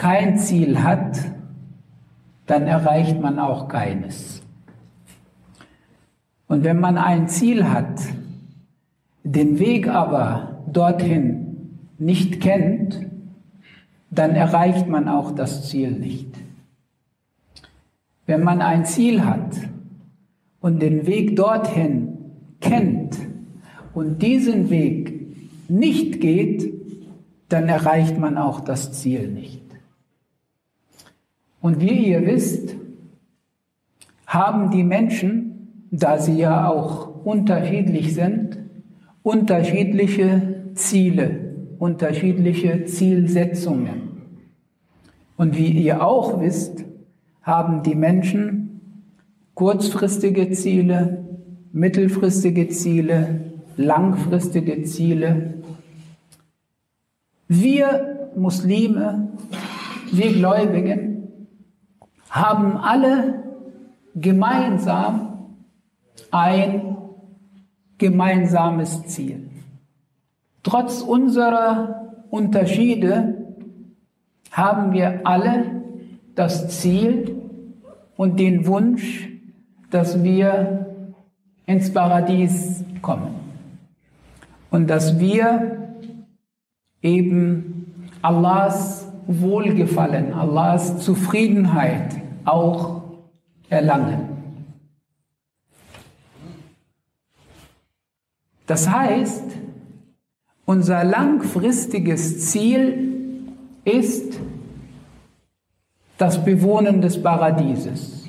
kein 0.00 0.38
Ziel 0.38 0.82
hat, 0.82 1.18
dann 2.46 2.66
erreicht 2.66 3.20
man 3.20 3.38
auch 3.38 3.68
keines. 3.68 4.40
Und 6.48 6.64
wenn 6.64 6.80
man 6.80 6.96
ein 6.96 7.28
Ziel 7.28 7.68
hat, 7.68 8.00
den 9.24 9.58
Weg 9.58 9.88
aber 9.88 10.62
dorthin 10.72 11.76
nicht 11.98 12.40
kennt, 12.40 12.98
dann 14.10 14.30
erreicht 14.30 14.88
man 14.88 15.06
auch 15.06 15.32
das 15.32 15.68
Ziel 15.68 15.90
nicht. 15.90 16.34
Wenn 18.24 18.42
man 18.42 18.62
ein 18.62 18.86
Ziel 18.86 19.22
hat 19.26 19.54
und 20.62 20.80
den 20.80 21.06
Weg 21.06 21.36
dorthin 21.36 22.16
kennt 22.62 23.18
und 23.92 24.22
diesen 24.22 24.70
Weg 24.70 25.68
nicht 25.68 26.22
geht, 26.22 26.72
dann 27.50 27.68
erreicht 27.68 28.16
man 28.16 28.38
auch 28.38 28.60
das 28.60 28.94
Ziel 28.94 29.28
nicht. 29.28 29.59
Und 31.60 31.80
wie 31.80 32.08
ihr 32.08 32.26
wisst, 32.26 32.76
haben 34.26 34.70
die 34.70 34.84
Menschen, 34.84 35.86
da 35.90 36.18
sie 36.18 36.38
ja 36.38 36.68
auch 36.68 37.24
unterschiedlich 37.24 38.14
sind, 38.14 38.58
unterschiedliche 39.22 40.64
Ziele, 40.74 41.54
unterschiedliche 41.78 42.84
Zielsetzungen. 42.84 44.10
Und 45.36 45.56
wie 45.56 45.70
ihr 45.70 46.06
auch 46.06 46.40
wisst, 46.40 46.84
haben 47.42 47.82
die 47.82 47.94
Menschen 47.94 48.80
kurzfristige 49.54 50.50
Ziele, 50.50 51.24
mittelfristige 51.72 52.68
Ziele, 52.68 53.40
langfristige 53.76 54.82
Ziele. 54.84 55.54
Wir 57.48 58.30
Muslime, 58.36 59.32
wir 60.12 60.32
Gläubigen, 60.32 61.09
haben 62.30 62.76
alle 62.76 63.42
gemeinsam 64.14 65.56
ein 66.30 66.96
gemeinsames 67.98 69.04
Ziel. 69.06 69.50
Trotz 70.62 71.02
unserer 71.02 72.12
Unterschiede 72.30 73.54
haben 74.52 74.92
wir 74.92 75.20
alle 75.24 75.82
das 76.34 76.80
Ziel 76.80 77.36
und 78.16 78.38
den 78.38 78.66
Wunsch, 78.66 79.28
dass 79.90 80.22
wir 80.22 80.86
ins 81.66 81.92
Paradies 81.92 82.84
kommen 83.02 83.34
und 84.70 84.88
dass 84.88 85.18
wir 85.18 85.96
eben 87.02 88.06
Allahs 88.22 88.99
Wohlgefallen, 89.38 90.34
Allahs 90.34 90.98
Zufriedenheit 90.98 92.16
auch 92.44 93.02
erlangen. 93.68 94.28
Das 98.66 98.88
heißt, 98.88 99.44
unser 100.64 101.04
langfristiges 101.04 102.50
Ziel 102.50 103.46
ist 103.84 104.38
das 106.18 106.44
Bewohnen 106.44 107.00
des 107.00 107.22
Paradieses. 107.22 108.24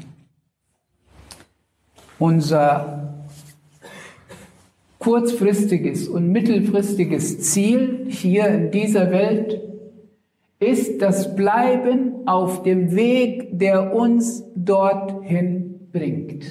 Unser 2.19 3.25
kurzfristiges 4.99 6.07
und 6.07 6.31
mittelfristiges 6.31 7.41
Ziel 7.41 8.05
hier 8.07 8.47
in 8.47 8.69
dieser 8.69 9.09
Welt 9.09 9.70
ist 10.61 11.01
das 11.01 11.35
Bleiben 11.35 12.27
auf 12.27 12.61
dem 12.61 12.95
Weg, 12.95 13.57
der 13.57 13.95
uns 13.95 14.43
dorthin 14.55 15.89
bringt. 15.91 16.45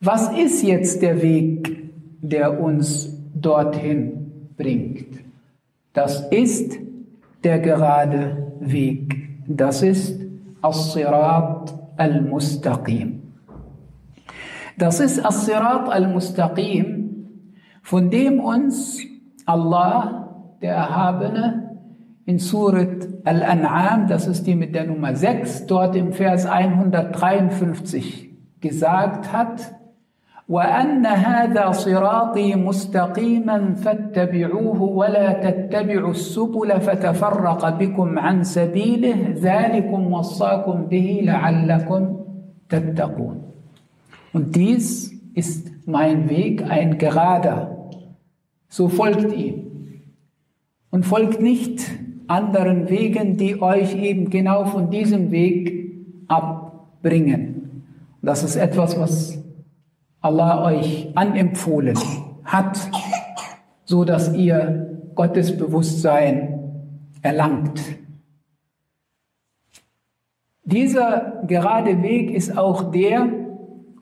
Was 0.00 0.36
ist 0.36 0.62
jetzt 0.62 1.00
der 1.00 1.22
Weg, 1.22 1.92
der 2.20 2.60
uns 2.60 3.16
dorthin 3.34 4.50
bringt? 4.56 5.20
Das 5.92 6.28
ist 6.30 6.76
der 7.44 7.60
gerade 7.60 8.52
Weg. 8.58 9.28
Das 9.46 9.82
ist 9.82 10.20
As-Sirat 10.60 11.72
al-Mustaqim. 11.96 13.22
Das 14.76 14.98
ist 14.98 15.24
As-Sirat 15.24 15.88
al-Mustaqim, 15.88 17.28
von 17.82 18.10
dem 18.10 18.40
uns 18.40 18.98
Allah, 19.46 20.56
der 20.60 20.74
Erhabene, 20.74 21.59
in 22.29 22.39
Surat 22.39 23.07
Al-An'am, 23.23 24.07
das 24.07 24.27
ist 24.27 24.47
die 24.47 24.55
mit 24.55 24.73
der 24.73 24.85
Nummer 24.85 25.15
6, 25.15 25.67
dort 25.67 25.95
im 25.95 26.11
Vers 26.11 26.45
153 26.45 28.29
gesagt 28.59 29.31
hat, 29.31 29.75
وأن 30.47 31.05
هذا 31.05 31.71
صراطي 31.71 32.55
مستقيما 32.55 33.73
فاتبعوه 33.73 34.81
ولا 34.81 35.49
تتبعوا 35.49 36.11
السبل 36.11 36.81
فتفرق 36.81 37.69
بكم 37.69 38.19
عن 38.19 38.43
سبيله 38.43 39.33
ذلكم 39.35 40.13
وصاكم 40.13 40.85
به 40.85 41.21
لعلكم 41.23 42.17
تتقون. 42.69 43.41
Und 44.33 44.55
dies 44.55 45.13
ist 45.33 45.71
mein 45.87 46.29
Weg, 46.29 46.69
ein 46.69 46.97
gerader. 46.97 47.89
So 48.67 48.87
folgt 48.87 49.33
ihm. 49.33 49.63
Und 50.91 51.05
folgt 51.05 51.41
nicht 51.41 51.89
anderen 52.30 52.88
Wegen, 52.88 53.36
die 53.36 53.60
euch 53.60 53.94
eben 53.96 54.30
genau 54.30 54.64
von 54.64 54.88
diesem 54.88 55.32
Weg 55.32 55.96
abbringen. 56.28 57.82
Das 58.22 58.44
ist 58.44 58.56
etwas, 58.56 58.98
was 58.98 59.42
Allah 60.20 60.64
euch 60.66 61.10
anempfohlen 61.16 61.98
hat, 62.44 62.78
so 63.84 64.04
dass 64.04 64.34
ihr 64.34 65.00
Gottes 65.16 65.56
Bewusstsein 65.56 66.60
erlangt. 67.20 67.80
Dieser 70.64 71.42
gerade 71.48 72.00
Weg 72.02 72.30
ist 72.30 72.56
auch 72.56 72.92
der, 72.92 73.28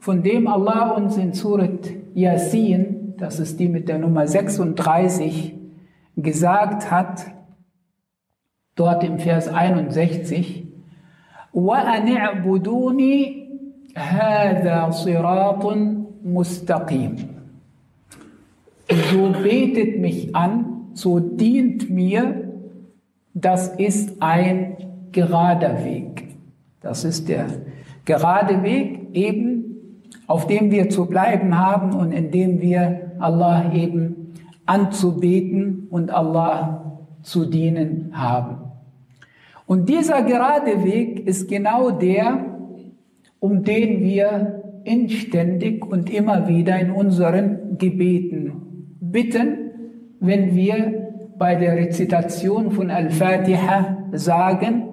von 0.01 0.23
dem 0.23 0.49
Allah 0.49 0.91
uns 0.91 1.17
in 1.17 1.33
Surat 1.33 1.89
Yasin, 2.15 3.15
das 3.17 3.41
ist 3.41 3.59
die 3.59 3.69
mit 3.69 3.89
der 3.89 3.99
Nummer 3.99 4.27
36, 4.27 5.55
gesagt 6.17 6.91
hat, 6.91 7.38
dort 8.78 9.04
im 9.04 9.20
Vers 9.20 9.48
61, 9.48 10.68
وَأَنِ 11.54 12.08
اعْبُدُونِي 12.18 13.44
هَذَا 13.96 14.90
صِرَاطٌ 14.90 15.78
مُسْتَقِيمٌ 16.26 17.16
So 19.12 19.32
betet 19.44 20.00
mich 20.00 20.36
an, 20.36 20.90
so 20.94 21.20
dient 21.20 21.90
mir, 21.90 22.50
das 23.34 23.68
ist 23.68 24.22
ein 24.22 24.78
gerader 25.12 25.84
Weg. 25.86 26.36
Das 26.82 27.04
ist 27.04 27.30
der 27.30 27.48
gerade 28.06 28.64
Weg 28.64 29.10
eben, 29.14 29.64
auf 30.28 30.48
dem 30.48 30.72
wir 30.72 30.90
zu 30.90 31.06
bleiben 31.06 31.58
haben 31.58 31.94
und 31.94 32.12
in 32.12 32.32
dem 32.32 32.62
wir 32.62 33.12
Allah 33.20 33.74
eben 33.74 34.34
anzubeten 34.66 35.88
und 35.90 36.12
Allah 36.12 36.84
zu 37.22 37.46
dienen 37.46 38.12
haben. 38.14 38.58
Und 39.69 39.91
dieser 39.91 40.23
gerade 40.23 40.83
Weg 40.83 41.27
ist 41.29 41.47
genau 41.47 41.91
der, 41.91 42.59
um 43.39 43.65
den 43.65 44.01
wir 44.01 44.81
inständig 44.85 45.85
und 45.85 46.09
immer 46.09 46.49
wieder 46.49 46.81
in 46.81 46.91
unseren 46.91 47.77
Gebeten 47.77 48.97
bitten, 48.99 49.71
wenn 50.21 50.57
wir 50.57 51.35
bei 51.37 51.55
der 51.55 51.77
Rezitation 51.77 52.71
von 52.71 52.91
Al-Fatiha 52.91 54.09
sagen, 54.13 54.85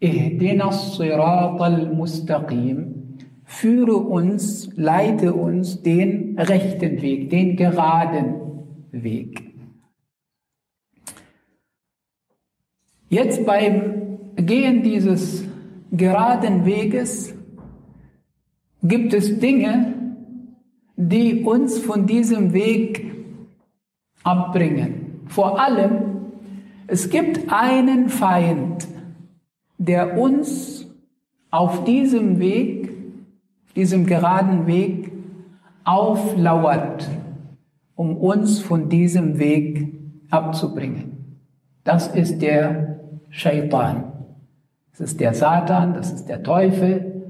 Ihdina 0.00 0.72
sirat 0.72 1.60
al-mustaqim, 1.60 3.18
führe 3.44 3.98
uns, 3.98 4.68
leite 4.74 5.32
uns 5.32 5.80
den 5.84 6.36
rechten 6.36 7.00
Weg, 7.02 7.30
den 7.30 7.54
geraden 7.54 8.34
Weg. 8.90 9.44
Jetzt 13.10 13.46
beim 13.46 14.07
Gehen 14.38 14.84
dieses 14.84 15.44
geraden 15.90 16.64
Weges 16.64 17.34
gibt 18.84 19.12
es 19.12 19.40
Dinge, 19.40 19.94
die 20.96 21.42
uns 21.42 21.78
von 21.78 22.06
diesem 22.06 22.52
Weg 22.52 23.12
abbringen. 24.22 25.22
Vor 25.26 25.60
allem, 25.60 26.26
es 26.86 27.10
gibt 27.10 27.52
einen 27.52 28.08
Feind, 28.08 28.86
der 29.76 30.16
uns 30.16 30.86
auf 31.50 31.82
diesem 31.82 32.38
Weg, 32.38 32.92
diesem 33.74 34.06
geraden 34.06 34.68
Weg, 34.68 35.10
auflauert, 35.82 37.08
um 37.96 38.16
uns 38.16 38.60
von 38.60 38.88
diesem 38.88 39.40
Weg 39.40 39.94
abzubringen. 40.30 41.40
Das 41.82 42.06
ist 42.06 42.40
der 42.40 43.00
Shaitan. 43.30 44.07
Das 44.98 45.10
ist 45.12 45.20
der 45.20 45.32
Satan, 45.32 45.94
das 45.94 46.12
ist 46.12 46.28
der 46.28 46.42
Teufel, 46.42 47.22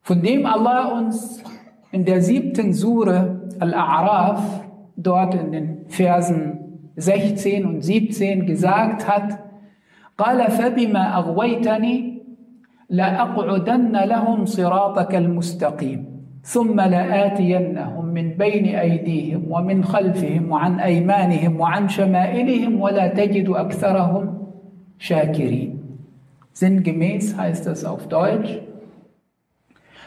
von 0.00 0.22
dem 0.22 0.46
Allah 0.46 0.98
uns 0.98 1.42
in 1.92 2.06
der 2.06 2.22
siebten 2.22 2.72
Sure 2.72 3.50
Al-A'raf, 3.58 4.40
dort 4.96 5.34
in 5.34 5.52
den 5.52 5.84
Versen 5.88 6.92
16 6.96 7.66
und 7.66 7.82
17 7.82 8.46
gesagt 8.46 9.06
hat, 9.06 9.38
قال 10.18 10.50
فبما 10.50 11.18
أغويتني 11.18 12.22
لأقعدن 12.90 13.92
لهم 13.92 14.44
صراطك 14.44 15.14
المستقيم 15.14 16.06
ثم 16.42 16.80
لآتينهم 16.80 18.04
من 18.06 18.28
بين 18.36 18.66
أيديهم 18.66 19.52
ومن 19.52 19.84
خلفهم 19.84 20.50
وعن 20.50 20.80
أيمانهم 20.80 21.60
وعن 21.60 21.88
شمائلهم 21.88 22.80
ولا 22.80 23.06
تجد 23.08 23.48
أكثرهم 23.48 24.38
شاكرين 24.98 25.75
Sinngemäß 26.56 27.36
heißt 27.36 27.66
das 27.66 27.84
auf 27.84 28.08
Deutsch. 28.08 28.62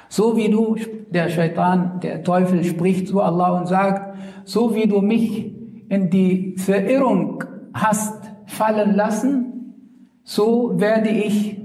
So 0.08 0.36
wie 0.36 0.50
du, 0.50 0.78
der 1.12 1.30
Shaitan, 1.30 2.00
der 2.00 2.24
Teufel 2.24 2.64
spricht 2.64 3.08
zu 3.08 3.22
Allah 3.22 3.60
und 3.60 3.68
sagt, 3.68 4.18
so 4.46 4.74
wie 4.74 4.88
du 4.88 5.02
mich 5.02 5.54
in 5.90 6.10
die 6.10 6.56
Verirrung 6.58 7.44
hast 7.72 8.24
fallen 8.48 8.96
lassen, 8.96 9.76
so 10.24 10.80
werde 10.80 11.10
ich 11.10 11.62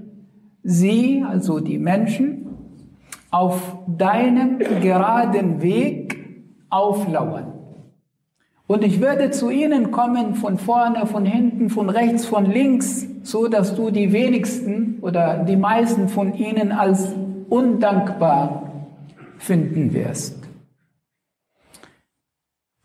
sie, 0.62 1.24
also 1.26 1.60
die 1.60 1.78
Menschen, 1.78 2.46
auf 3.30 3.78
deinem 3.86 4.58
geraden 4.58 5.62
Weg 5.62 6.44
auflauern. 6.68 7.54
Und 8.66 8.84
ich 8.84 9.00
werde 9.00 9.30
zu 9.30 9.48
ihnen 9.48 9.92
kommen 9.92 10.34
von 10.34 10.58
vorne, 10.58 11.06
von 11.06 11.24
hinten, 11.24 11.70
von 11.70 11.88
rechts, 11.88 12.26
von 12.26 12.44
links, 12.44 13.08
so 13.24 13.48
dass 13.48 13.74
du 13.74 13.90
die 13.90 14.12
wenigsten 14.12 14.98
oder 15.00 15.38
die 15.38 15.56
meisten 15.56 16.08
von 16.08 16.34
ihnen 16.34 16.70
als 16.70 17.12
undankbar 17.48 18.70
finden 19.38 19.92
wirst. 19.92 20.36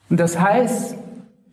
Und 0.09 0.19
das 0.19 0.39
heißt, 0.39 0.95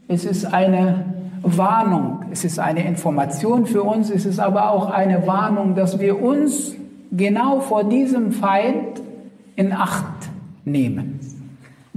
es 0.09 0.25
ist 0.25 0.47
eine 0.47 1.05
Warnung, 1.43 2.25
es 2.31 2.45
ist 2.45 2.59
eine 2.59 2.87
Information 2.87 3.67
für 3.67 3.83
uns, 3.83 4.09
es 4.09 4.25
ist 4.25 4.41
aber 4.41 4.71
auch 4.71 4.91
eine 4.91 5.27
Warnung, 5.27 5.75
dass 5.75 6.01
wir 6.01 6.23
uns 6.23 6.75
genau 7.13 7.61
vor 7.61 7.85
diesem 7.85 8.33
Feind 8.33 9.03
in 9.57 9.73
Acht 9.73 10.31
nehmen 10.65 11.21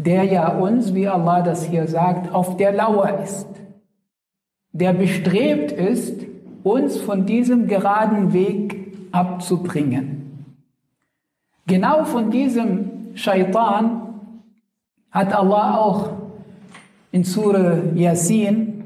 der 0.03 0.23
ja 0.23 0.47
uns, 0.47 0.93
wie 0.93 1.07
Allah 1.07 1.41
das 1.41 1.65
hier 1.65 1.87
sagt, 1.87 2.33
auf 2.33 2.55
der 2.55 2.71
Lauer 2.71 3.19
ist, 3.21 3.47
der 4.71 4.93
bestrebt 4.93 5.73
ist, 5.73 6.21
uns 6.63 6.97
von 6.97 7.25
diesem 7.25 7.67
geraden 7.67 8.33
Weg 8.33 8.93
abzubringen. 9.11 10.45
Genau 11.67 12.03
von 12.03 12.31
diesem 12.31 13.15
Shaitan 13.15 14.01
hat 15.11 15.33
Allah 15.33 15.77
auch 15.77 16.09
in 17.11 17.23
Surah 17.23 17.93
Yasin, 17.95 18.83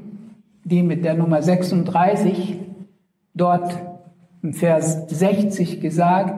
die 0.64 0.82
mit 0.82 1.04
der 1.04 1.14
Nummer 1.14 1.42
36, 1.42 2.56
dort 3.34 3.76
im 4.42 4.52
Vers 4.52 5.08
60 5.08 5.80
gesagt, 5.80 6.34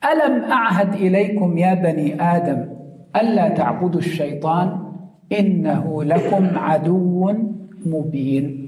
Alam 0.00 0.44
a'had 0.50 0.98
ilaykum 1.00 1.56
ya 1.56 1.76
bani 1.76 2.14
Adam, 2.18 2.68
alla 3.12 3.50
ta'budu 3.50 4.02
shaitan, 4.02 4.84
innahu 5.30 6.02
lakum 6.02 6.56
aduun 6.56 7.70
mubin 7.84 8.63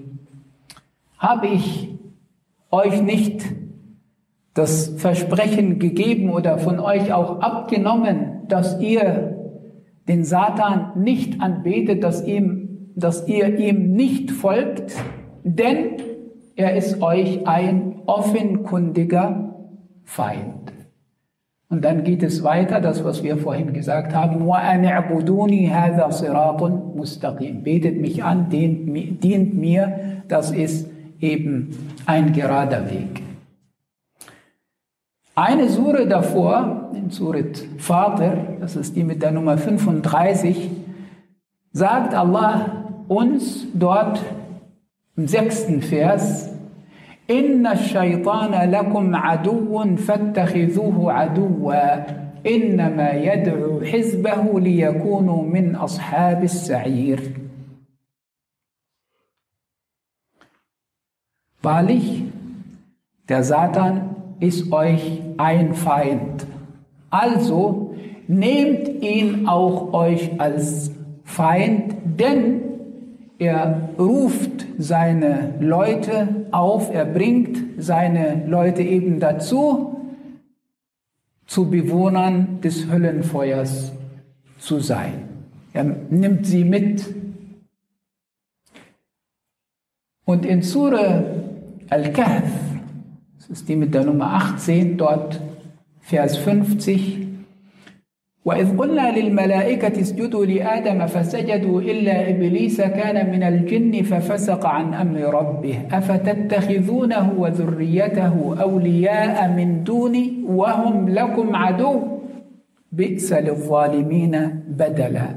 habe 1.19 1.49
ich 1.49 1.97
euch 2.71 3.03
nicht 3.03 3.45
das 4.55 4.89
Versprechen 4.97 5.79
gegeben 5.79 6.31
oder 6.31 6.59
von 6.59 6.81
euch 6.81 7.13
auch 7.13 7.41
abgenommen, 7.41 8.43
dass 8.49 8.81
ihr 8.81 9.37
den 10.09 10.25
Satan 10.25 10.93
nicht 11.03 11.41
anbetet, 11.41 12.03
dass, 12.03 12.27
ihm, 12.27 12.91
dass 12.95 13.29
ihr 13.29 13.59
ihm 13.59 13.93
nicht 13.93 14.31
folgt, 14.31 14.95
denn 15.43 15.97
er 16.55 16.77
ist 16.77 17.03
euch 17.03 17.47
ein 17.47 17.97
offenkundiger 18.07 19.55
Feind. 20.05 20.73
Und 21.69 21.85
dann 21.85 22.05
geht 22.05 22.23
es 22.23 22.45
weiter, 22.45 22.81
das, 22.81 23.05
was 23.05 23.25
wir 23.25 23.37
vorhin 23.37 23.73
gesagt 23.73 24.15
haben, 24.15 24.47
Betet 27.65 28.01
mich 28.01 28.23
an, 28.23 28.49
dient, 28.49 29.55
mir, 29.55 30.23
das 30.29 30.53
ist 30.53 30.89
eben 31.21 31.77
ein 32.07 32.33
gerader 32.33 32.91
Weg. 32.91 33.23
Eine 35.35 35.69
Sure 35.69 36.07
davor, 36.07 36.91
in 36.95 37.11
Surat 37.11 37.63
Vater, 37.77 38.57
das 38.59 38.75
ist 38.75 38.97
die 38.97 39.05
mit 39.05 39.23
der 39.23 39.33
Nummer 39.33 39.59
35, 39.59 40.71
sagt 41.73 42.15
Allah 42.15 42.85
uns 43.09 43.67
dort 43.75 44.19
im 45.15 45.29
sechsten 45.29 45.83
Vers, 45.83 46.51
Inna 47.29 47.77
shaitana 47.77 48.65
lakum 48.65 49.13
aduun 49.13 49.99
fattakhidhuhu 49.99 51.11
aduwa, 51.11 52.07
innama 52.45 53.13
yad'u 53.13 53.83
hizbahu 53.83 54.59
liyakunu 54.59 55.43
min 55.43 55.75
ashabis 55.75 56.67
sa'ir. 56.67 57.46
Wahrlich, 61.67 62.23
der 63.29 63.43
Satan 63.43 64.15
ist 64.39 64.71
euch 64.71 65.21
ein 65.37 65.75
Feind. 65.75 66.47
Also 67.11 67.97
nehmt 68.29 69.03
ihn 69.03 69.49
auch 69.49 69.93
euch 69.93 70.41
als 70.41 70.93
Feind, 71.25 71.97
denn 72.05 72.61
er 73.41 73.89
ruft 73.99 74.65
seine 74.79 75.55
Leute 75.59 76.47
auf, 76.53 76.95
er 76.95 77.05
bringt 77.05 77.59
seine 77.83 78.47
Leute 78.47 78.83
eben 78.83 79.19
dazu, 79.19 79.97
zu 81.47 81.69
Bewohnern 81.69 82.61
des 82.61 82.89
Höllenfeuers 82.89 83.91
zu 84.59 84.79
sein. 84.79 85.15
Er 85.73 85.83
nimmt 85.83 86.47
sie 86.47 86.63
mit. 86.63 87.13
Und 90.25 90.47
in 90.47 90.63
Surah 90.63 91.36
Al-Kahf, 91.89 92.43
das 93.39 93.51
ist 93.51 93.69
die 93.69 93.77
mit 93.77 93.95
der 93.95 94.05
Nummer 94.05 94.33
18, 94.35 94.97
dort 94.97 95.41
Vers 96.01 96.37
50, 96.37 97.27
وإذ 98.47 98.77
قلنا 98.77 99.19
للملائكة 99.19 100.01
اسجدوا 100.01 100.47
لآدم 100.47 101.07
فسجدوا 101.07 101.81
إلا 101.81 102.31
إبليس 102.31 102.81
كان 102.81 103.31
من 103.31 103.43
الجن 103.43 104.03
ففسق 104.03 104.67
عن 104.67 104.95
أمر 104.95 105.35
ربه. 105.35 105.79
أفتتخذونه 105.93 107.33
وذريته 107.39 108.57
أولياء 108.63 109.53
من 109.57 109.85
دوني 109.85 110.45
وهم 110.47 111.09
لكم 111.09 111.57
عدو؟ 111.57 112.03
بئس 112.93 113.33
للظالمين 113.33 114.63
بدلا. 114.69 115.29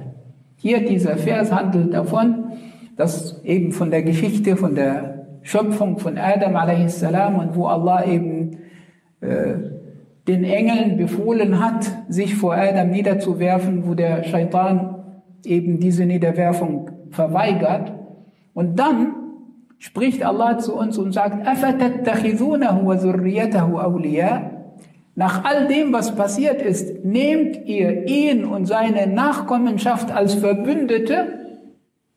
Hier 0.56 0.86
dieser 0.86 1.18
Vers 1.18 1.52
handelt 1.52 1.94
davon, 1.94 2.52
dass 2.96 3.42
eben 3.44 3.72
von 3.72 3.90
der 3.90 4.04
Geschichte, 4.04 4.56
von 4.56 4.76
der 4.76 5.19
Schöpfung 5.50 5.98
von 5.98 6.20
Adam 6.20 6.56
a.s. 6.56 7.02
und 7.02 7.56
wo 7.56 7.66
Allah 7.66 8.06
eben 8.06 8.60
äh, 9.20 9.56
den 10.28 10.44
Engeln 10.44 10.96
befohlen 10.96 11.60
hat, 11.60 11.90
sich 12.08 12.36
vor 12.36 12.54
Adam 12.54 12.92
niederzuwerfen, 12.92 13.88
wo 13.88 13.96
der 13.96 14.24
Shaitan 14.26 15.24
eben 15.44 15.80
diese 15.80 16.06
Niederwerfung 16.06 16.92
verweigert. 17.10 17.94
Und 18.54 18.78
dann 18.78 19.16
spricht 19.80 20.24
Allah 20.24 20.60
zu 20.60 20.76
uns 20.76 21.00
und 21.00 21.14
sagt, 21.14 21.44
nach 25.16 25.46
all 25.46 25.68
dem, 25.68 25.94
was 25.94 26.16
passiert 26.16 26.62
ist, 26.62 27.04
nehmt 27.04 27.66
ihr 27.66 28.08
ihn 28.08 28.46
und 28.46 28.68
seine 28.68 29.08
Nachkommenschaft 29.08 30.12
als 30.12 30.36
Verbündete, 30.36 31.40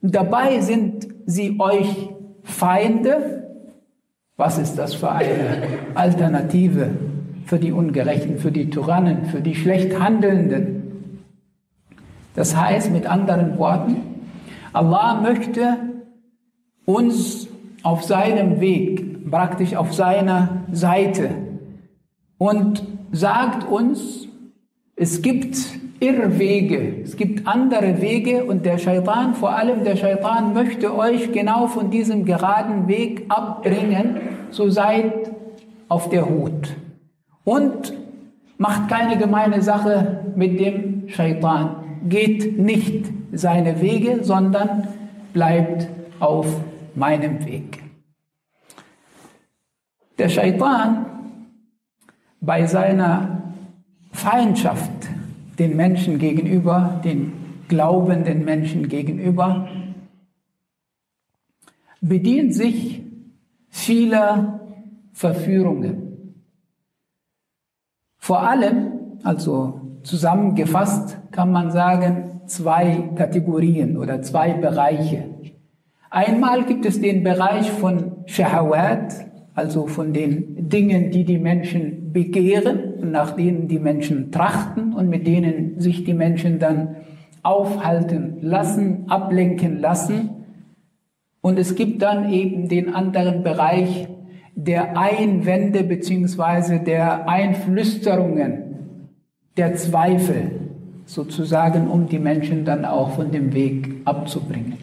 dabei 0.02 0.60
sind 0.60 1.08
sie 1.24 1.58
euch 1.58 2.11
Feinde, 2.42 3.42
Was 4.36 4.58
ist 4.58 4.76
das 4.76 4.94
für 4.94 5.12
eine 5.12 5.62
Alternative 5.94 6.90
für 7.46 7.58
die 7.58 7.70
Ungerechten, 7.70 8.38
für 8.38 8.50
die 8.50 8.70
Tyrannen, 8.70 9.26
für 9.26 9.40
die 9.40 9.54
schlecht 9.54 10.00
Handelnden? 10.00 10.82
Das 12.34 12.56
heißt 12.56 12.90
mit 12.90 13.06
anderen 13.06 13.58
Worten, 13.58 13.96
Allah 14.72 15.20
möchte 15.20 15.76
uns 16.86 17.46
auf 17.82 18.02
seinem 18.04 18.60
Weg, 18.60 19.30
praktisch 19.30 19.76
auf 19.76 19.92
seiner 19.92 20.64
Seite 20.72 21.30
und 22.38 22.82
sagt 23.12 23.70
uns, 23.70 24.28
es 24.96 25.20
gibt 25.20 25.56
Irrwege, 26.02 27.02
es 27.04 27.16
gibt 27.16 27.46
andere 27.46 28.02
Wege 28.02 28.44
und 28.44 28.66
der 28.66 28.76
Shaitan, 28.78 29.34
vor 29.34 29.56
allem 29.56 29.84
der 29.84 29.94
Shaitan, 29.94 30.52
möchte 30.52 30.96
euch 30.98 31.30
genau 31.30 31.68
von 31.68 31.90
diesem 31.90 32.24
geraden 32.24 32.88
Weg 32.88 33.26
abbringen, 33.28 34.16
so 34.50 34.68
seid 34.68 35.30
auf 35.88 36.08
der 36.08 36.28
Hut. 36.28 36.74
Und 37.44 37.92
macht 38.58 38.88
keine 38.88 39.16
gemeine 39.16 39.62
Sache 39.62 40.24
mit 40.34 40.58
dem 40.58 41.08
Shaitan. 41.08 41.76
Geht 42.08 42.58
nicht 42.58 43.06
seine 43.30 43.80
Wege, 43.80 44.24
sondern 44.24 44.88
bleibt 45.32 45.88
auf 46.18 46.48
meinem 46.96 47.46
Weg. 47.46 47.80
Der 50.18 50.28
Shaitan 50.28 51.06
bei 52.40 52.66
seiner 52.66 53.42
Feindschaft 54.10 55.01
den 55.58 55.76
Menschen 55.76 56.18
gegenüber, 56.18 57.00
den 57.04 57.32
glaubenden 57.68 58.44
Menschen 58.44 58.88
gegenüber, 58.88 59.68
bedient 62.00 62.54
sich 62.54 63.02
vieler 63.68 64.60
Verführungen. 65.12 66.34
Vor 68.18 68.42
allem, 68.42 69.18
also 69.22 69.80
zusammengefasst, 70.02 71.18
kann 71.30 71.52
man 71.52 71.70
sagen, 71.70 72.42
zwei 72.46 73.10
Kategorien 73.14 73.96
oder 73.96 74.22
zwei 74.22 74.52
Bereiche. 74.52 75.24
Einmal 76.10 76.64
gibt 76.64 76.84
es 76.84 77.00
den 77.00 77.22
Bereich 77.22 77.70
von 77.70 78.24
Shahawat, 78.26 79.14
also 79.54 79.86
von 79.86 80.12
den 80.12 80.68
Dingen, 80.68 81.10
die 81.10 81.24
die 81.24 81.38
Menschen 81.38 82.12
begehren 82.12 82.91
nach 83.10 83.36
denen 83.36 83.68
die 83.68 83.78
Menschen 83.78 84.30
trachten 84.30 84.94
und 84.94 85.08
mit 85.08 85.26
denen 85.26 85.80
sich 85.80 86.04
die 86.04 86.14
Menschen 86.14 86.58
dann 86.58 86.96
aufhalten 87.42 88.38
lassen, 88.40 89.04
ablenken 89.08 89.80
lassen. 89.80 90.30
Und 91.40 91.58
es 91.58 91.74
gibt 91.74 92.02
dann 92.02 92.32
eben 92.32 92.68
den 92.68 92.94
anderen 92.94 93.42
Bereich 93.42 94.08
der 94.54 94.96
Einwände 94.96 95.82
beziehungsweise 95.82 96.78
der 96.78 97.28
Einflüsterungen, 97.28 99.08
der 99.56 99.74
Zweifel 99.74 100.60
sozusagen, 101.04 101.88
um 101.88 102.08
die 102.08 102.18
Menschen 102.18 102.64
dann 102.64 102.84
auch 102.84 103.10
von 103.10 103.32
dem 103.32 103.52
Weg 103.54 103.96
abzubringen. 104.04 104.78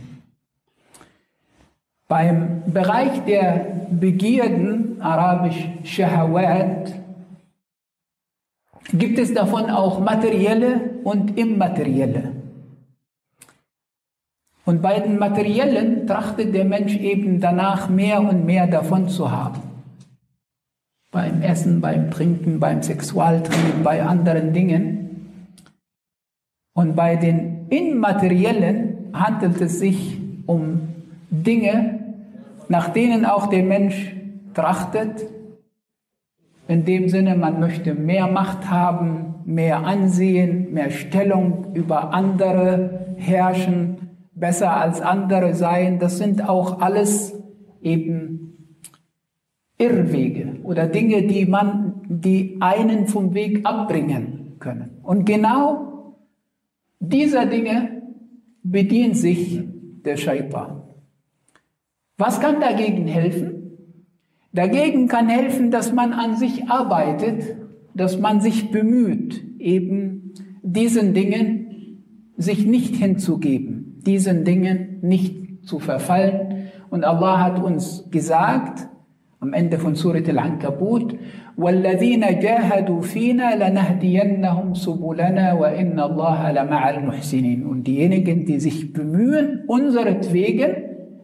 Beim 2.08 2.64
Bereich 2.66 3.24
der 3.26 3.86
Begierden, 3.92 5.00
arabisch 5.00 5.70
Shahawat, 5.84 6.99
gibt 8.94 9.20
es 9.20 9.34
davon 9.34 9.70
auch 9.70 10.00
materielle 10.00 11.00
und 11.04 11.38
immaterielle. 11.38 12.32
Und 14.66 14.82
bei 14.82 15.00
den 15.00 15.18
materiellen 15.18 16.06
trachtet 16.06 16.54
der 16.54 16.66
Mensch 16.66 16.96
eben 16.98 17.40
danach 17.40 17.90
mehr 17.90 18.22
und 18.22 18.46
mehr 18.46 18.68
davon 18.68 19.10
zu 19.10 19.32
haben. 19.32 19.62
Beim 21.12 21.42
Essen, 21.42 21.82
beim 21.82 22.12
Trinken, 22.12 22.60
beim 22.60 22.84
Sexualtrieb, 22.84 23.84
bei 23.84 24.04
anderen 24.04 24.54
Dingen. 24.54 25.32
Und 26.76 26.96
bei 26.96 27.16
den 27.16 27.68
immateriellen 27.70 29.10
handelt 29.12 29.60
es 29.60 29.80
sich 29.80 30.22
um 30.46 30.90
Dinge, 31.32 32.00
nach 32.68 32.90
denen 32.90 33.26
auch 33.26 33.48
der 33.48 33.64
Mensch 33.64 34.16
trachtet. 34.54 35.26
In 36.70 36.86
dem 36.86 37.10
Sinne, 37.10 37.36
man 37.36 37.60
möchte 37.60 37.96
mehr 37.96 38.28
Macht 38.28 38.70
haben, 38.70 39.34
mehr 39.44 39.88
Ansehen, 39.88 40.72
mehr 40.72 40.92
Stellung 40.92 41.74
über 41.74 42.14
andere 42.14 43.16
herrschen, 43.18 43.98
besser 44.36 44.78
als 44.78 45.02
andere 45.02 45.56
sein. 45.56 45.98
Das 45.98 46.20
sind 46.20 46.48
auch 46.48 46.80
alles 46.80 47.34
eben 47.82 48.76
Irrwege 49.80 50.58
oder 50.62 50.86
Dinge, 50.86 51.24
die 51.24 51.48
man, 51.48 52.04
die 52.08 52.58
einen 52.60 53.08
vom 53.08 53.34
Weg 53.34 53.66
abbringen 53.66 54.58
können. 54.60 55.00
Und 55.02 55.26
genau 55.26 56.14
dieser 57.00 57.48
Dinge 57.48 58.04
bedient 58.62 59.18
sich 59.18 59.60
der 60.06 60.18
Shaitan. 60.18 60.84
Was 62.16 62.40
kann 62.40 62.62
dagegen 62.62 63.08
helfen? 63.08 63.59
Dagegen 64.55 65.09
kann 65.09 65.29
helfen, 65.29 65.73
dass 65.73 65.93
man 65.93 66.13
an 66.13 66.37
sich 66.37 66.69
arbeitet, 66.71 67.57
dass 67.95 68.21
man 68.21 68.41
sich 68.41 68.71
bemüht, 68.71 69.43
eben 69.59 70.33
diesen 70.63 71.13
Dingen 71.13 72.03
sich 72.37 72.65
nicht 72.65 72.95
hinzugeben, 72.97 74.01
diesen 74.07 74.45
Dingen 74.45 74.99
nicht 75.03 75.67
zu 75.67 75.81
verfallen. 75.81 76.69
Und 76.89 77.05
Allah 77.05 77.41
hat 77.41 77.63
uns 77.63 78.09
gesagt, 78.11 78.89
am 79.41 79.53
Ende 79.53 79.79
von 79.79 79.97
Surat 79.97 80.29
Al-Ankabut, 80.29 81.17
وَالَّذِينَ 81.57 82.25
جَاهَدُوا 82.41 83.01
فِينَا 83.03 83.55
لَنَهْدِيَنَّهُمْ 83.55 84.75
سُبُلَنَا 84.75 85.53
وَإِنَّ 85.55 85.99
اللَّهَ 86.01 86.53
لَمَعَ 86.53 86.91
الْمُحْسِنِينَ 86.91 87.65
Und 87.65 87.87
diejenigen, 87.87 88.45
die 88.45 88.59
sich 88.59 88.93
bemühen, 88.93 89.63
unseretwegen, 89.67 90.71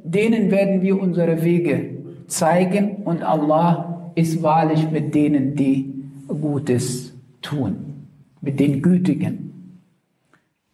denen 0.05 0.51
werden 0.51 0.83
wir 0.83 1.01
unsere 1.01 1.43
Wege 1.43 1.94
zeigen 2.28 2.98
und 3.04 3.24
Allah 3.24 4.12
ist 4.16 4.42
wahrlich 4.42 4.90
mit 4.92 5.14
denen, 5.14 5.56
die 5.56 5.94
Gutes 6.28 7.14
tun, 7.42 8.08
mit 8.42 8.60
den 8.60 8.82
Gütigen. 8.82 9.46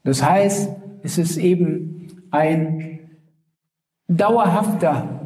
Das 0.04 0.24
heißt, 0.24 0.70
es 1.04 1.18
ist 1.18 1.38
eben 1.38 2.08
ein 2.32 3.00
dauerhafter 4.08 5.22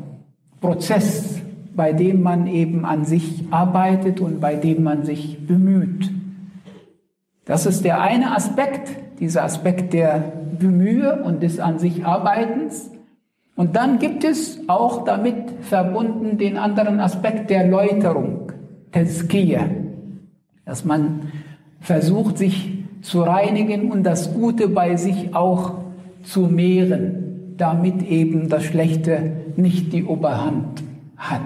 Prozess, 0.62 1.42
bei 1.76 1.94
dem 1.94 2.22
man 2.22 2.48
eben 2.48 2.86
an 2.86 3.06
sich 3.06 3.44
arbeitet 3.52 4.22
und 4.22 4.40
bei 4.40 4.56
dem 4.56 4.84
man 4.84 5.06
sich 5.06 5.46
bemüht. 5.46 6.12
Das 7.46 7.66
ist 7.66 7.84
der 7.86 8.02
eine 8.02 8.36
Aspekt, 8.36 9.20
dieser 9.20 9.44
Aspekt 9.44 9.94
der 9.94 10.34
Bemühe 10.60 11.22
und 11.24 11.44
des 11.44 11.60
an 11.60 11.80
sich 11.80 12.06
Arbeitens. 12.06 12.90
Und 13.57 13.77
dann 13.77 13.99
gibt 13.99 14.25
es 14.25 14.61
auch 14.69 15.05
damit 15.05 15.51
verbunden 15.61 16.39
den 16.39 16.57
anderen 16.57 16.99
Aspekt 16.99 17.51
der 17.51 17.69
Läuterung, 17.69 18.53
Tazkiyah, 18.93 19.69
dass 20.65 20.85
man 20.85 21.33
versucht, 21.81 22.39
sich 22.39 22.85
zu 23.03 23.23
reinigen 23.23 23.91
und 23.91 24.05
das 24.05 24.33
Gute 24.35 24.69
bei 24.69 24.97
sich 24.97 25.35
auch 25.35 25.75
zu 26.23 26.43
mehren, 26.43 27.55
damit 27.57 28.03
eben 28.03 28.49
das 28.49 28.65
Schlechte 28.65 29.33
nicht 29.57 29.93
die 29.93 30.05
Oberhand 30.05 30.83
hat. 31.17 31.41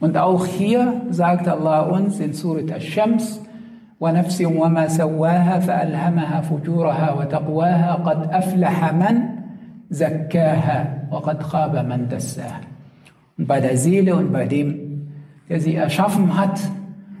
Und 0.00 0.16
auch 0.16 0.46
hier 0.46 1.02
sagt 1.10 1.48
Allah 1.48 1.82
uns 1.82 2.20
in 2.20 2.32
Surat 2.32 2.70
Al-Shams, 2.72 3.40
ونفس 4.00 4.42
وما 4.42 4.88
سواها 4.88 5.58
فألهمها 5.58 6.40
فجورها 6.40 7.12
وتقواها 7.12 7.94
قد 7.94 8.30
أفلح 8.30 8.94
من 8.94 9.16
زكاها 9.90 10.91
und 13.37 13.47
bei 13.47 13.59
der 13.61 13.77
Seele 13.77 14.15
und 14.15 14.31
bei 14.31 14.45
dem, 14.45 15.11
der 15.49 15.59
sie 15.59 15.75
erschaffen 15.75 16.37
hat 16.37 16.59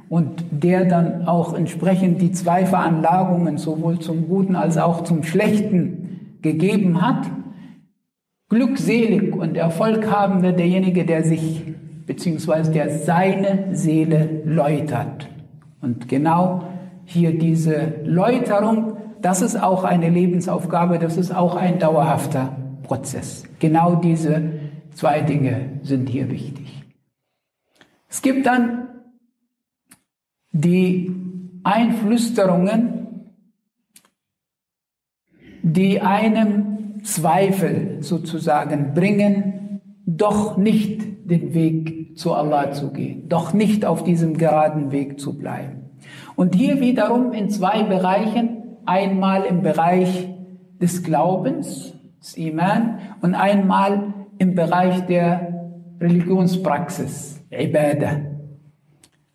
und 0.09 0.45
der 0.51 0.85
dann 0.85 1.27
auch 1.27 1.53
entsprechend 1.53 2.21
die 2.21 2.31
zwei 2.31 2.65
Veranlagungen 2.65 3.57
sowohl 3.57 3.99
zum 3.99 4.27
Guten 4.27 4.55
als 4.55 4.77
auch 4.77 5.03
zum 5.03 5.23
Schlechten 5.23 6.37
gegeben 6.41 7.01
hat. 7.01 7.29
Glückselig 8.49 9.35
und 9.35 9.57
Erfolg 9.57 10.11
haben 10.11 10.43
wird 10.43 10.59
derjenige, 10.59 11.05
der 11.05 11.23
sich 11.23 11.63
bzw. 12.05 12.71
der 12.71 12.89
seine 12.91 13.75
Seele 13.75 14.41
läutert. 14.45 15.29
Und 15.81 16.07
genau 16.07 16.63
hier 17.05 17.37
diese 17.37 17.95
Läuterung, 18.05 18.97
das 19.21 19.41
ist 19.41 19.61
auch 19.61 19.83
eine 19.83 20.09
Lebensaufgabe, 20.09 20.99
das 20.99 21.17
ist 21.17 21.35
auch 21.35 21.55
ein 21.55 21.79
dauerhafter 21.79 22.55
Prozess. 22.83 23.43
Genau 23.59 23.95
diese 23.95 24.53
zwei 24.91 25.21
Dinge 25.21 25.79
sind 25.81 26.09
hier 26.09 26.29
wichtig. 26.29 26.83
Es 28.09 28.21
gibt 28.21 28.45
dann 28.45 28.87
die 30.51 31.11
Einflüsterungen, 31.63 33.31
die 35.63 36.01
einem 36.01 37.01
Zweifel 37.03 37.97
sozusagen 38.01 38.93
bringen, 38.93 39.81
doch 40.05 40.57
nicht 40.57 41.29
den 41.29 41.53
Weg 41.53 42.17
zu 42.17 42.33
Allah 42.33 42.71
zu 42.71 42.91
gehen, 42.91 43.29
doch 43.29 43.53
nicht 43.53 43.85
auf 43.85 44.03
diesem 44.03 44.37
geraden 44.37 44.91
Weg 44.91 45.19
zu 45.19 45.37
bleiben. 45.37 45.89
Und 46.35 46.55
hier 46.55 46.81
wiederum 46.81 47.31
in 47.31 47.49
zwei 47.49 47.83
Bereichen, 47.83 48.77
einmal 48.85 49.45
im 49.45 49.61
Bereich 49.61 50.29
des 50.81 51.03
Glaubens, 51.03 51.93
des 52.23 52.37
Iman, 52.37 52.99
und 53.21 53.35
einmal 53.35 54.13
im 54.37 54.55
Bereich 54.55 55.05
der 55.07 55.73
Religionspraxis, 55.99 57.43
Ibadah. 57.51 58.21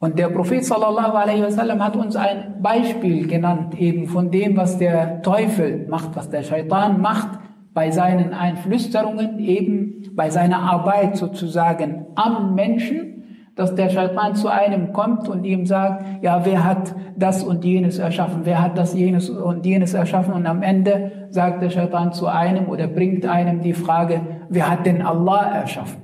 Und 0.00 0.18
der 0.18 0.28
Prophet 0.28 0.64
sallallahu 0.64 1.16
alaihi 1.16 1.42
wasallam 1.42 1.84
hat 1.84 1.96
uns 1.96 2.16
ein 2.16 2.62
Beispiel 2.62 3.26
genannt, 3.26 3.78
eben 3.78 4.06
von 4.06 4.30
dem, 4.30 4.56
was 4.56 4.78
der 4.78 5.22
Teufel 5.22 5.86
macht, 5.88 6.14
was 6.16 6.30
der 6.30 6.42
Shaitan 6.42 7.00
macht, 7.00 7.38
bei 7.74 7.90
seinen 7.90 8.32
Einflüsterungen, 8.32 9.38
eben 9.38 10.14
bei 10.14 10.30
seiner 10.30 10.60
Arbeit 10.60 11.16
sozusagen 11.16 12.06
am 12.14 12.54
Menschen, 12.54 13.17
dass 13.58 13.74
der 13.74 13.90
Shaitan 13.90 14.36
zu 14.36 14.46
einem 14.46 14.92
kommt 14.92 15.28
und 15.28 15.42
ihm 15.42 15.66
sagt, 15.66 16.22
ja, 16.22 16.44
wer 16.44 16.62
hat 16.62 16.94
das 17.16 17.42
und 17.42 17.64
jenes 17.64 17.98
erschaffen, 17.98 18.42
wer 18.44 18.62
hat 18.62 18.78
das 18.78 18.94
jenes 18.94 19.28
und 19.28 19.66
jenes 19.66 19.94
erschaffen 19.94 20.32
und 20.32 20.46
am 20.46 20.62
Ende 20.62 21.26
sagt 21.30 21.60
der 21.60 21.70
Shaitan 21.70 22.12
zu 22.12 22.28
einem 22.28 22.68
oder 22.68 22.86
bringt 22.86 23.26
einem 23.26 23.60
die 23.60 23.72
Frage, 23.72 24.20
wer 24.48 24.70
hat 24.70 24.86
denn 24.86 25.02
Allah 25.02 25.56
erschaffen? 25.56 26.00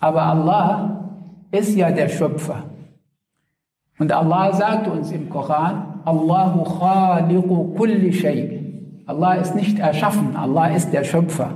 Aber 0.00 0.22
Allah 0.22 1.28
ist 1.52 1.76
ja 1.76 1.92
der 1.92 2.08
Schöpfer. 2.08 2.64
Und 4.00 4.10
Allah 4.10 4.52
sagt 4.52 4.88
uns 4.88 5.12
im 5.12 5.30
Koran, 5.30 6.00
Allahu 6.04 6.64
khaliqu 6.64 7.76
kulli 7.76 8.12
shay. 8.12 9.04
Allah 9.06 9.34
ist 9.34 9.54
nicht 9.54 9.78
erschaffen, 9.78 10.34
Allah 10.34 10.74
ist 10.74 10.92
der 10.92 11.04
Schöpfer. 11.04 11.52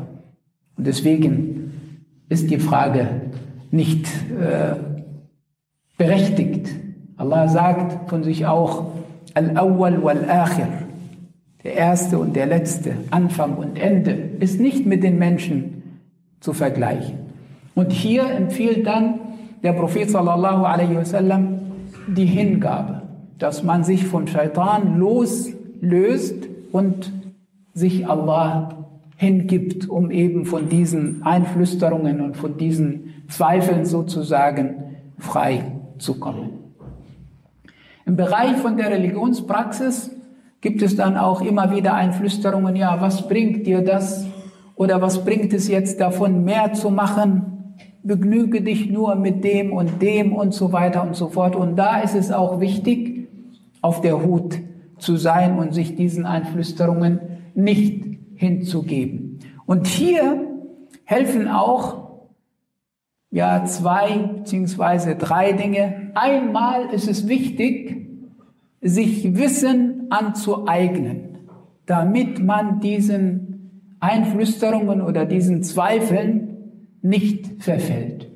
Und 0.76 0.87
deswegen 0.87 1.55
ist 2.28 2.50
die 2.50 2.59
Frage 2.59 3.09
nicht 3.71 4.06
äh, 4.06 4.76
berechtigt. 5.97 6.68
Allah 7.16 7.49
sagt 7.49 8.11
von 8.11 8.23
sich 8.23 8.47
auch 8.47 8.92
Al-Awwal 9.35 10.02
wal-Akhir. 10.02 10.68
Der 11.64 11.75
Erste 11.75 12.18
und 12.18 12.37
der 12.37 12.47
Letzte, 12.47 12.95
Anfang 13.11 13.56
und 13.56 13.78
Ende, 13.78 14.12
ist 14.40 14.61
nicht 14.61 14.87
mit 14.87 15.02
den 15.02 15.18
Menschen 15.18 16.00
zu 16.40 16.52
vergleichen. 16.52 17.18
Und 17.75 17.92
hier 17.92 18.25
empfiehlt 18.30 18.87
dann 18.87 19.21
der 19.62 19.73
Prophet 19.73 20.09
sallallahu 20.09 20.64
alaihi 20.64 20.97
wasallam 20.97 21.61
die 22.06 22.26
Hingabe, 22.26 23.02
dass 23.38 23.62
man 23.62 23.85
sich 23.85 24.06
vom 24.06 24.26
Shaitan 24.26 24.99
loslöst 24.99 26.47
und 26.73 27.12
sich 27.75 28.09
Allah 28.09 28.86
hingibt, 29.16 29.88
um 29.88 30.11
eben 30.11 30.44
von 30.44 30.68
diesen 30.68 31.23
Einflüsterungen 31.23 32.20
und 32.20 32.37
von 32.37 32.56
diesen 32.56 33.25
Zweifeln 33.28 33.85
sozusagen 33.85 34.96
frei 35.18 35.64
zu 35.99 36.20
kommen. 36.20 36.50
Im 38.04 38.16
Bereich 38.16 38.56
von 38.58 38.76
der 38.76 38.90
Religionspraxis 38.90 40.11
gibt 40.61 40.82
es 40.82 40.96
dann 40.96 41.16
auch 41.16 41.40
immer 41.40 41.75
wieder 41.75 41.94
Einflüsterungen, 41.94 42.76
ja, 42.76 43.00
was 43.00 43.26
bringt 43.26 43.66
dir 43.66 43.82
das 43.82 44.26
oder 44.76 45.00
was 45.00 45.25
bringt 45.25 45.52
es 45.52 45.68
jetzt 45.68 46.00
davon, 46.00 46.44
mehr 46.44 46.75
zu 46.75 46.90
machen? 46.90 47.75
Begnüge 48.02 48.61
dich 48.61 48.90
nur 48.90 49.16
mit 49.16 49.42
dem 49.42 49.73
und 49.73 50.00
dem 50.02 50.32
und 50.32 50.54
so 50.54 50.73
weiter 50.73 51.02
und 51.02 51.16
so 51.16 51.28
fort. 51.28 51.56
Und 51.56 51.76
da 51.76 52.00
ist 52.00 52.14
es 52.14 52.30
auch 52.30 52.61
wichtig, 52.61 53.28
auf 53.80 54.00
der 54.00 54.23
Hut 54.23 54.58
zu 54.99 55.16
sein 55.16 55.58
und 55.58 55.75
sich 55.75 55.96
diesen 55.96 56.26
Einflüsterungen 56.26 57.20
nicht 57.54 58.15
hinzugeben. 58.37 59.40
Und 59.66 59.87
hier 59.87 60.47
helfen 61.05 61.49
auch 61.49 62.07
ja 63.31 63.64
zwei 63.64 64.19
beziehungsweise 64.38 65.16
drei 65.16 65.52
Dinge. 65.52 66.12
Einmal 66.14 66.90
ist 66.93 67.09
es 67.09 67.28
wichtig, 67.28 68.06
sich 68.80 69.37
Wissen 69.37 70.06
anzueignen, 70.10 71.39
damit 71.87 72.43
man 72.43 72.80
diesen 72.80 73.97
Einflüsterungen 74.00 75.00
oder 75.00 75.25
diesen 75.25 75.63
Zweifeln 75.63 76.47
nicht 77.02 77.63
verfällt. 77.63 78.30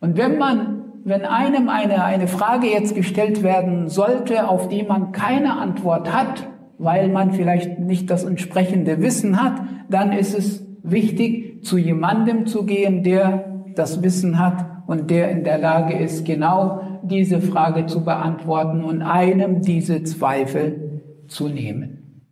Und 0.00 0.16
wenn 0.16 0.38
man, 0.38 0.82
wenn 1.04 1.24
einem 1.24 1.68
eine, 1.68 2.04
eine 2.04 2.28
Frage 2.28 2.66
jetzt 2.66 2.94
gestellt 2.94 3.42
werden 3.42 3.88
sollte, 3.88 4.48
auf 4.48 4.68
die 4.68 4.82
man 4.82 5.12
keine 5.12 5.58
Antwort 5.58 6.12
hat, 6.12 6.46
weil 6.78 7.08
man 7.08 7.32
vielleicht 7.32 7.78
nicht 7.78 8.10
das 8.10 8.24
entsprechende 8.24 9.00
Wissen 9.00 9.42
hat, 9.42 9.62
dann 9.88 10.12
ist 10.12 10.36
es 10.36 10.66
wichtig, 10.82 11.64
zu 11.64 11.78
jemandem 11.78 12.46
zu 12.46 12.64
gehen, 12.64 13.02
der 13.02 13.62
das 13.74 14.02
Wissen 14.02 14.38
hat 14.38 14.66
und 14.86 15.10
der 15.10 15.30
in 15.30 15.44
der 15.44 15.58
Lage 15.58 15.96
ist, 15.96 16.24
genau 16.24 16.80
diese 17.02 17.40
Frage 17.40 17.86
zu 17.86 18.04
beantworten 18.04 18.84
und 18.84 19.02
einem 19.02 19.62
diese 19.62 20.02
Zweifel 20.02 21.02
zu 21.28 21.48
nehmen. 21.48 22.22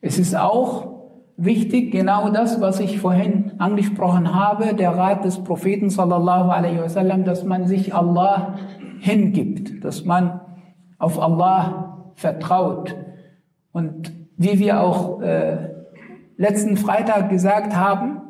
Es 0.00 0.18
ist 0.18 0.36
auch 0.36 0.92
wichtig, 1.36 1.92
genau 1.92 2.30
das, 2.30 2.60
was 2.60 2.80
ich 2.80 2.98
vorhin 2.98 3.52
angesprochen 3.58 4.34
habe, 4.34 4.74
der 4.74 4.90
Rat 4.90 5.24
des 5.24 5.42
Propheten 5.42 5.90
sallallahu 5.90 6.50
alaihi 6.50 6.80
wasallam, 6.80 7.24
dass 7.24 7.44
man 7.44 7.66
sich 7.66 7.94
Allah 7.94 8.54
hingibt, 9.00 9.84
dass 9.84 10.04
man 10.04 10.40
auf 10.98 11.20
Allah 11.20 12.12
vertraut, 12.14 12.94
und 13.72 14.12
wie 14.36 14.58
wir 14.58 14.80
auch 14.80 15.20
äh, 15.20 15.70
letzten 16.36 16.76
Freitag 16.76 17.30
gesagt 17.30 17.76
haben, 17.76 18.20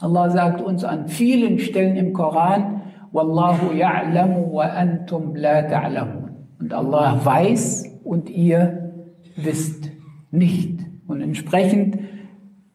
Allah 0.00 0.30
sagt 0.30 0.60
uns 0.60 0.84
an 0.84 1.08
vielen 1.08 1.58
Stellen 1.58 1.96
im 1.96 2.12
Koran, 2.12 2.82
Wallahu 3.12 3.72
ya'lamu 3.72 4.52
wa 4.52 4.64
antum 4.64 5.36
la 5.36 5.60
ta'lamun. 5.60 6.30
Und 6.58 6.74
Allah 6.74 7.20
weiß 7.22 8.00
und 8.02 8.28
ihr 8.28 8.92
wisst 9.36 9.90
nicht. 10.32 10.80
Und 11.06 11.20
entsprechend 11.20 11.98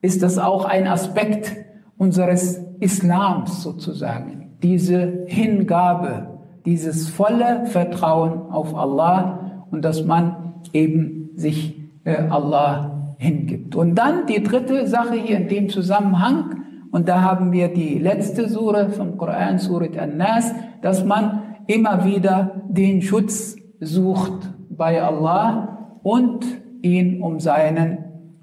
ist 0.01 0.23
das 0.23 0.37
auch 0.37 0.63
ein 0.63 0.87
Aspekt 0.87 1.55
unseres 1.97 2.63
Islams 2.79 3.61
sozusagen. 3.61 4.51
Diese 4.63 5.25
Hingabe, 5.27 6.39
dieses 6.65 7.09
volle 7.09 7.65
Vertrauen 7.65 8.49
auf 8.49 8.75
Allah 8.75 9.65
und 9.71 9.83
dass 9.83 10.05
man 10.05 10.53
eben 10.71 11.31
sich 11.35 11.88
Allah 12.04 13.14
hingibt. 13.18 13.74
Und 13.76 13.94
dann 13.94 14.26
die 14.26 14.42
dritte 14.42 14.86
Sache 14.86 15.14
hier 15.14 15.38
in 15.38 15.48
dem 15.48 15.68
Zusammenhang, 15.68 16.60
und 16.90 17.08
da 17.08 17.22
haben 17.22 17.50
wir 17.50 17.68
die 17.68 17.98
letzte 17.98 18.48
Sure 18.48 18.90
vom 18.90 19.16
Koran, 19.16 19.58
Surat 19.58 19.98
An-Nas, 19.98 20.54
dass 20.80 21.04
man 21.04 21.42
immer 21.66 22.04
wieder 22.04 22.62
den 22.68 23.02
Schutz 23.02 23.56
sucht 23.80 24.52
bei 24.70 25.02
Allah 25.02 25.98
und 26.02 26.44
ihn 26.82 27.20
um 27.20 27.40
seinen 27.40 27.98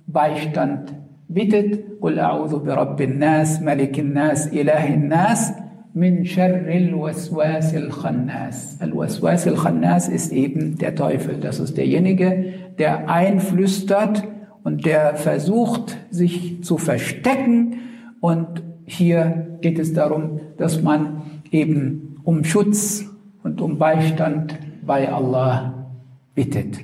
Beistand 0.08 0.94
bittet. 1.28 1.92
قل 2.02 2.20
أعوذ 2.20 2.66
برب 2.66 3.02
الناس 3.02 3.62
ملك 3.62 4.00
الناس 4.00 4.54
إله 4.54 4.94
الناس 4.94 5.54
من 5.96 6.26
شر 6.26 6.68
الوسواس 6.68 7.76
الخناس. 7.76 8.78
Al-Waswas 8.82 9.48
al-Khannas 9.48 10.08
ist 10.08 10.32
eben 10.32 10.78
der 10.78 10.96
Teufel. 10.96 11.38
Das 11.38 11.60
ist 11.60 11.78
derjenige, 11.78 12.54
der 12.80 13.10
einflüstert 13.10 14.24
und 14.64 14.86
der 14.86 15.16
versucht, 15.16 15.98
sich 16.10 16.64
zu 16.64 16.78
verstecken. 16.78 17.76
Und 18.22 18.64
hier 18.86 19.58
geht 19.62 19.80
es 19.80 19.94
darum, 19.94 20.40
dass 20.58 20.82
man 20.82 21.24
eben 21.52 22.18
um 22.24 22.44
Schutz 22.44 23.06
und 23.44 23.60
um 23.62 23.78
Beistand 23.78 24.58
bei 24.86 25.12
Allah 25.12 25.88
bittet. 26.36 26.80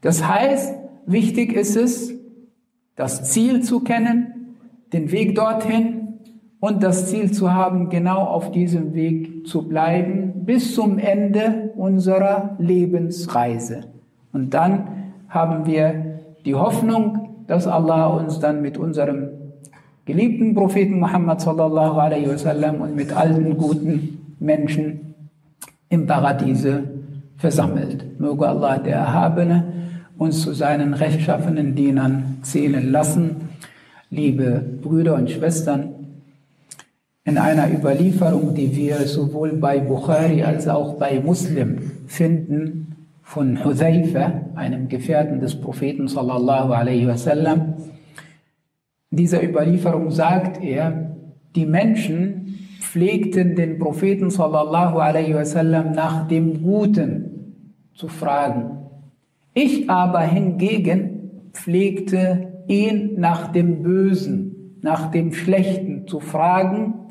Das 0.00 0.26
heißt, 0.26 0.74
wichtig 1.06 1.54
ist 1.54 1.76
es, 1.76 2.12
das 2.94 3.30
Ziel 3.32 3.62
zu 3.62 3.80
kennen, 3.80 4.54
den 4.92 5.10
Weg 5.10 5.34
dorthin 5.34 5.97
und 6.59 6.83
das 6.83 7.07
Ziel 7.07 7.31
zu 7.31 7.53
haben, 7.53 7.89
genau 7.89 8.19
auf 8.19 8.51
diesem 8.51 8.93
Weg 8.93 9.47
zu 9.47 9.67
bleiben 9.67 10.45
bis 10.45 10.75
zum 10.75 10.99
Ende 10.99 11.71
unserer 11.75 12.55
Lebensreise. 12.59 13.85
Und 14.33 14.53
dann 14.53 14.87
haben 15.29 15.65
wir 15.65 16.19
die 16.45 16.55
Hoffnung, 16.55 17.29
dass 17.47 17.67
Allah 17.67 18.07
uns 18.07 18.39
dann 18.39 18.61
mit 18.61 18.77
unserem 18.77 19.29
geliebten 20.05 20.53
Propheten 20.53 20.99
Muhammad 20.99 21.41
sallallahu 21.41 21.97
alaihi 21.99 22.29
wasallam 22.29 22.81
und 22.81 22.95
mit 22.95 23.15
allen 23.15 23.57
guten 23.57 24.35
Menschen 24.39 25.15
im 25.89 26.05
Paradiese 26.05 26.83
versammelt. 27.37 28.19
Möge 28.19 28.47
Allah 28.47 28.77
der 28.77 28.95
Erhabene 28.95 29.63
uns 30.17 30.41
zu 30.41 30.53
seinen 30.53 30.93
rechtschaffenen 30.93 31.75
Dienern 31.75 32.37
zählen 32.41 32.91
lassen. 32.91 33.49
Liebe 34.11 34.61
Brüder 34.81 35.15
und 35.15 35.29
Schwestern, 35.29 35.98
in 37.23 37.37
einer 37.37 37.71
Überlieferung, 37.71 38.53
die 38.55 38.75
wir 38.75 38.99
sowohl 39.07 39.53
bei 39.53 39.79
Bukhari 39.79 40.43
als 40.43 40.67
auch 40.67 40.95
bei 40.95 41.19
Muslim 41.19 41.91
finden, 42.07 42.89
von 43.21 43.63
Hudhaifa, 43.63 44.41
einem 44.55 44.87
Gefährten 44.87 45.39
des 45.39 45.61
Propheten 45.61 46.07
sallallahu 46.07 46.73
alaihi 46.73 47.07
wasallam, 47.07 47.75
dieser 49.11 49.43
Überlieferung 49.43 50.09
sagt 50.09 50.63
er, 50.63 51.15
die 51.55 51.67
Menschen 51.67 52.57
pflegten 52.79 53.55
den 53.55 53.77
Propheten 53.77 54.31
sallallahu 54.31 54.97
alaihi 54.97 55.35
wasallam 55.35 55.91
nach 55.91 56.27
dem 56.27 56.63
Guten 56.63 57.53
zu 57.93 58.07
fragen. 58.07 58.77
Ich 59.53 59.89
aber 59.89 60.21
hingegen 60.21 61.51
pflegte 61.53 62.63
ihn 62.67 63.19
nach 63.19 63.51
dem 63.51 63.83
Bösen, 63.83 64.77
nach 64.81 65.11
dem 65.11 65.33
Schlechten 65.33 66.07
zu 66.07 66.19
fragen, 66.19 67.08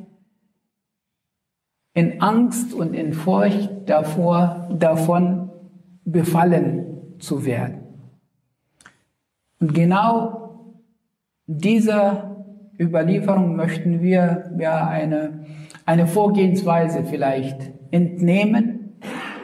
in 1.94 2.20
Angst 2.20 2.74
und 2.74 2.94
in 2.94 3.12
Furcht 3.12 3.70
davor, 3.86 4.68
davon 4.78 5.50
befallen 6.04 6.86
zu 7.18 7.44
werden. 7.44 7.80
Und 9.60 9.74
genau 9.74 10.74
dieser 11.46 12.44
Überlieferung 12.78 13.56
möchten 13.56 14.00
wir 14.00 14.52
ja 14.58 14.86
eine, 14.86 15.46
eine 15.84 16.06
Vorgehensweise 16.06 17.04
vielleicht 17.04 17.72
entnehmen, 17.90 18.98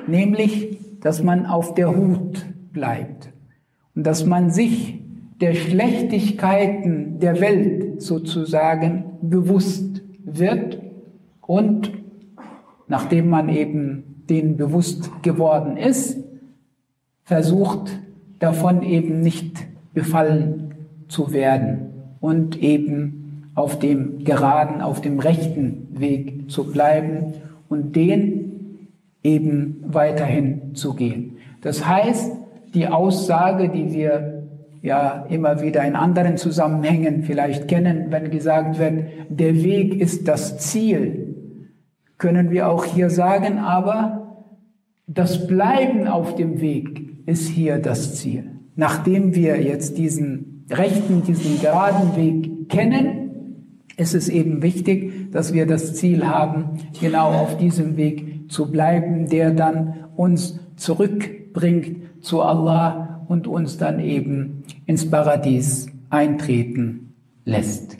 nämlich, 0.06 0.78
dass 1.00 1.22
man 1.22 1.46
auf 1.46 1.74
der 1.74 1.96
Hut 1.96 2.44
bleibt 2.72 3.32
und 3.94 4.06
dass 4.06 4.24
man 4.24 4.50
sich 4.50 5.00
der 5.40 5.54
Schlechtigkeiten 5.54 7.18
der 7.18 7.40
Welt 7.40 8.00
sozusagen 8.00 9.04
bewusst 9.22 10.02
wird 10.24 10.80
und 11.40 12.03
nachdem 12.88 13.28
man 13.28 13.48
eben 13.48 14.24
denen 14.28 14.56
bewusst 14.56 15.10
geworden 15.22 15.76
ist, 15.76 16.18
versucht 17.24 17.98
davon 18.38 18.82
eben 18.82 19.20
nicht 19.20 19.66
befallen 19.92 20.74
zu 21.08 21.32
werden 21.32 21.90
und 22.20 22.62
eben 22.62 23.50
auf 23.54 23.78
dem 23.78 24.24
geraden, 24.24 24.80
auf 24.80 25.00
dem 25.00 25.18
rechten 25.18 25.88
Weg 25.92 26.50
zu 26.50 26.70
bleiben 26.70 27.34
und 27.68 27.94
den 27.96 28.88
eben 29.22 29.82
weiterhin 29.86 30.74
zu 30.74 30.94
gehen. 30.94 31.38
Das 31.62 31.86
heißt, 31.86 32.32
die 32.74 32.88
Aussage, 32.88 33.68
die 33.68 33.92
wir 33.92 34.42
ja 34.82 35.24
immer 35.30 35.62
wieder 35.62 35.82
in 35.84 35.96
anderen 35.96 36.36
Zusammenhängen 36.36 37.22
vielleicht 37.22 37.68
kennen, 37.68 38.06
wenn 38.10 38.30
gesagt 38.30 38.78
wird, 38.78 39.04
der 39.30 39.54
Weg 39.62 39.98
ist 39.98 40.28
das 40.28 40.58
Ziel, 40.58 41.23
können 42.24 42.50
wir 42.50 42.70
auch 42.70 42.86
hier 42.86 43.10
sagen, 43.10 43.58
aber 43.58 44.46
das 45.06 45.46
Bleiben 45.46 46.08
auf 46.08 46.36
dem 46.36 46.62
Weg 46.62 47.26
ist 47.26 47.48
hier 47.48 47.76
das 47.76 48.16
Ziel. 48.16 48.50
Nachdem 48.76 49.34
wir 49.34 49.60
jetzt 49.60 49.98
diesen 49.98 50.64
rechten, 50.70 51.22
diesen 51.22 51.60
geraden 51.60 52.16
Weg 52.16 52.70
kennen, 52.70 53.84
ist 53.98 54.14
es 54.14 54.30
eben 54.30 54.62
wichtig, 54.62 55.32
dass 55.32 55.52
wir 55.52 55.66
das 55.66 55.96
Ziel 55.96 56.26
haben, 56.26 56.78
genau 56.98 57.28
auf 57.28 57.58
diesem 57.58 57.98
Weg 57.98 58.50
zu 58.50 58.72
bleiben, 58.72 59.28
der 59.28 59.50
dann 59.50 60.06
uns 60.16 60.58
zurückbringt 60.76 62.22
zu 62.22 62.40
Allah 62.40 63.26
und 63.28 63.46
uns 63.46 63.76
dann 63.76 64.00
eben 64.00 64.62
ins 64.86 65.10
Paradies 65.10 65.88
eintreten 66.08 67.12
lässt. 67.44 67.93